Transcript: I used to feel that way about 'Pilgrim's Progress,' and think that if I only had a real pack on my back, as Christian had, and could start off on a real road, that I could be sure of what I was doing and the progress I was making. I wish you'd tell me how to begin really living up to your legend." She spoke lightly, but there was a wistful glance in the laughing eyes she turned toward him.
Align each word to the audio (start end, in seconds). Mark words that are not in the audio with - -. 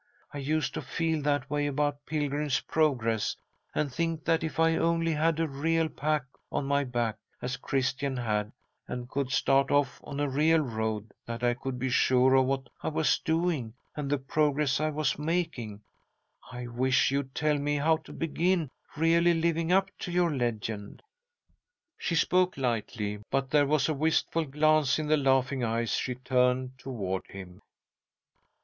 I 0.33 0.39
used 0.39 0.73
to 0.73 0.81
feel 0.81 1.21
that 1.21 1.47
way 1.47 1.67
about 1.67 2.07
'Pilgrim's 2.07 2.59
Progress,' 2.61 3.35
and 3.75 3.93
think 3.93 4.25
that 4.25 4.43
if 4.43 4.59
I 4.59 4.75
only 4.75 5.11
had 5.13 5.39
a 5.39 5.47
real 5.47 5.87
pack 5.89 6.23
on 6.51 6.65
my 6.65 6.83
back, 6.85 7.17
as 7.39 7.55
Christian 7.55 8.17
had, 8.17 8.51
and 8.87 9.07
could 9.07 9.31
start 9.31 9.69
off 9.69 10.01
on 10.03 10.19
a 10.19 10.27
real 10.27 10.57
road, 10.61 11.11
that 11.27 11.43
I 11.43 11.53
could 11.53 11.77
be 11.77 11.91
sure 11.91 12.33
of 12.33 12.47
what 12.47 12.67
I 12.81 12.87
was 12.87 13.19
doing 13.19 13.75
and 13.95 14.09
the 14.09 14.17
progress 14.17 14.79
I 14.79 14.89
was 14.89 15.19
making. 15.19 15.83
I 16.51 16.65
wish 16.65 17.11
you'd 17.11 17.35
tell 17.35 17.59
me 17.59 17.75
how 17.75 17.97
to 17.97 18.11
begin 18.11 18.71
really 18.97 19.35
living 19.35 19.71
up 19.71 19.91
to 19.99 20.11
your 20.11 20.35
legend." 20.35 21.03
She 21.99 22.15
spoke 22.15 22.57
lightly, 22.57 23.19
but 23.29 23.51
there 23.51 23.67
was 23.67 23.87
a 23.87 23.93
wistful 23.93 24.45
glance 24.45 24.97
in 24.97 25.05
the 25.05 25.17
laughing 25.17 25.63
eyes 25.63 25.91
she 25.91 26.15
turned 26.15 26.79
toward 26.79 27.27
him. 27.27 27.61